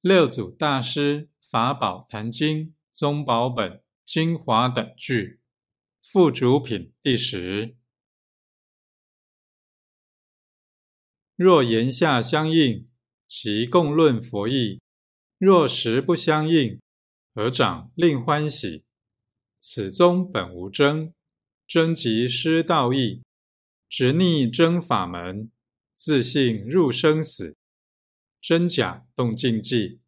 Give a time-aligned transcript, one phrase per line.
[0.00, 5.40] 六祖大师法宝坛经宗宝本精华等句
[6.00, 7.76] 附主品第十。
[11.34, 12.88] 若言下相应，
[13.26, 14.78] 其共论佛义；
[15.36, 16.80] 若实不相应，
[17.34, 18.84] 合掌令欢喜。
[19.58, 21.12] 此宗本无争，
[21.66, 23.24] 争即失道义，
[23.88, 25.50] 执逆争法门，
[25.96, 27.56] 自信入生死，
[28.40, 30.00] 真假动静记。